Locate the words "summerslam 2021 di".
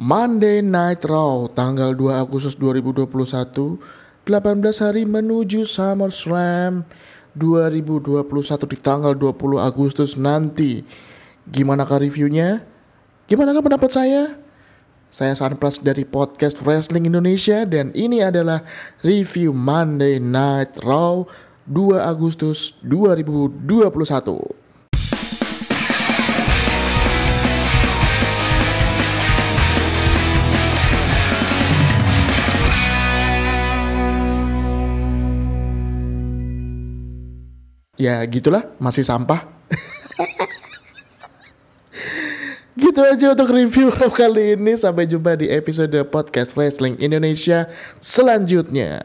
5.68-8.76